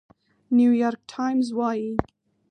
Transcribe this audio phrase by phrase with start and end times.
[0.57, 1.91] نيويارک ټايمز وايي،